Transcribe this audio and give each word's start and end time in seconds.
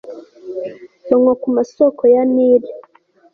banywa 1.09 1.33
ku 1.41 1.47
masoko 1.57 2.01
ya 2.13 2.21
nili 2.33 2.69